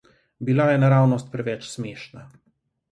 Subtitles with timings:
[0.47, 2.29] Bila je naravnost preveč smešna.